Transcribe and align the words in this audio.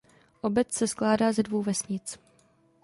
Obec 0.41 0.73
se 0.73 0.87
skládá 0.87 1.31
ze 1.31 1.43
dvou 1.43 1.63
vesnic. 1.63 2.19